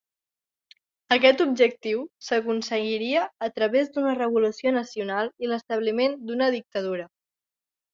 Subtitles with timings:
[1.15, 7.13] Aquest objectiu s'aconseguiria a través d'una revolució nacional i l'establiment d'una dictadura.